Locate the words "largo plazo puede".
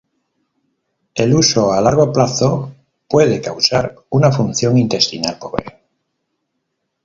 1.79-3.39